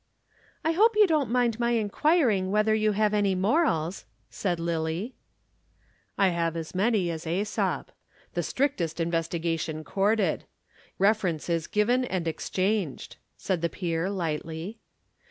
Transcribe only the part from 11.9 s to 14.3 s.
and exchanged," said the peer